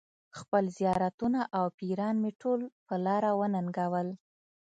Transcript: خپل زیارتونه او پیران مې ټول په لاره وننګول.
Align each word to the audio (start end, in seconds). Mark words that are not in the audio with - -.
خپل 0.39 0.63
زیارتونه 0.77 1.39
او 1.57 1.65
پیران 1.79 2.15
مې 2.23 2.31
ټول 2.41 2.59
په 2.87 2.95
لاره 3.05 3.31
وننګول. 3.39 4.07